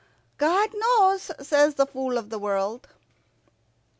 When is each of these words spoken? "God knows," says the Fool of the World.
"God 0.39 0.71
knows," 0.73 1.29
says 1.43 1.75
the 1.75 1.85
Fool 1.85 2.17
of 2.17 2.31
the 2.31 2.39
World. 2.39 2.87